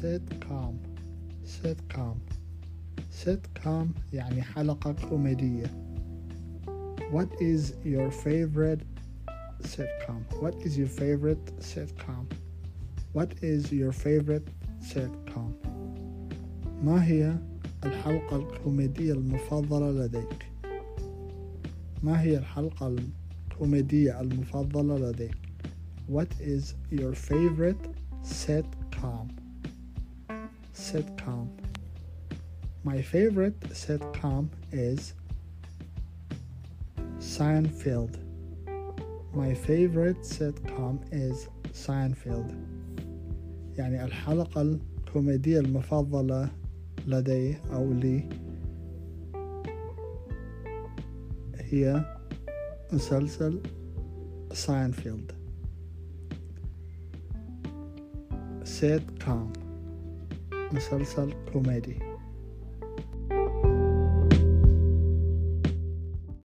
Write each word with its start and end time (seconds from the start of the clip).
sitcom 0.00 0.78
sitcom 3.10 3.86
يعني 4.12 4.42
حلقة 4.42 4.92
كوميدية 5.08 5.66
What 7.10 7.30
is 7.40 7.72
your 7.84 8.10
favorite 8.10 8.82
sitcom? 9.62 10.20
What 10.42 10.54
is 10.66 10.76
your 10.76 10.88
favorite 10.88 11.46
sitcom? 11.60 12.26
What 13.12 13.32
is 13.42 13.72
your 13.72 13.92
favorite 13.92 14.48
sitcom? 14.80 15.52
ما 16.82 17.04
هي 17.04 17.36
الحلقة 17.84 18.36
الكوميدية 18.36 19.12
المفضلة 19.12 19.90
لديك؟ 19.90 20.46
ما 22.02 22.22
هي 22.22 22.38
الحلقة 22.38 22.96
الكوميدية 23.50 24.20
المفضلة 24.20 24.98
لديك؟ 24.98 25.36
What 26.12 26.32
is 26.40 26.74
your 26.92 27.14
favorite 27.14 27.84
sitcom? 28.22 29.37
Sitcom. 30.87 31.47
My 32.83 33.01
favorite 33.01 33.59
sitcom 33.69 34.49
is 34.71 35.13
Seinfeld. 37.19 38.17
My 39.33 39.53
favorite 39.53 40.21
sitcom 40.21 40.99
is 41.11 41.47
Seinfeld. 41.73 42.53
يعني 43.77 44.03
الحلقة 44.03 44.61
الكوميدية 44.61 45.59
المفضلة 45.59 46.49
لدي 47.07 47.57
أو 47.73 47.93
لي 47.93 48.29
هي 51.55 52.05
مسلسل 52.91 53.61
ساينفيلد 54.53 55.31
سيت 58.63 59.23
كوم 59.25 59.53
مسلسل 60.72 61.32
كوميدي. 61.52 62.07